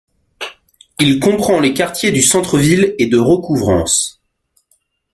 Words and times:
Il 0.99 1.19
comprend 1.19 1.59
les 1.59 1.75
quartiers 1.75 2.11
du 2.11 2.23
centre-ville 2.23 2.95
et 2.97 3.05
de 3.05 3.19
recouvrance. 3.19 4.19